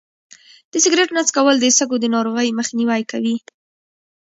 د 0.71 0.73
سګرټ 0.83 1.09
نه 1.17 1.21
څکول 1.27 1.55
د 1.59 1.65
سږو 1.77 1.97
د 2.01 2.05
ناروغۍ 2.15 2.49
مخنیوی 2.59 3.01
کوي. 3.11 3.35